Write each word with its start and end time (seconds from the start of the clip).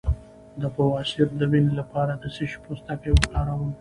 د 0.61 0.63
بواسیر 0.75 1.27
د 1.39 1.41
وینې 1.51 1.73
لپاره 1.79 2.13
د 2.21 2.23
څه 2.35 2.43
شي 2.49 2.57
پوستکی 2.63 3.09
وکاروم؟ 3.11 3.69